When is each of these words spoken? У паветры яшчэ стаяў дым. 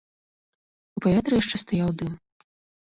У 0.95 1.05
паветры 1.05 1.33
яшчэ 1.43 1.57
стаяў 1.67 1.89
дым. 2.03 2.13